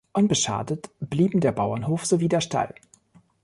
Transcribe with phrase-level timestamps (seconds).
[0.13, 2.73] Unbeschadet blieben der Bauernhof sowie der Stall.